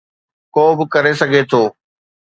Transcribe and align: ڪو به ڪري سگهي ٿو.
ڪو 0.55 0.65
به 0.77 0.83
ڪري 0.93 1.13
سگهي 1.21 1.41
ٿو. 1.49 1.61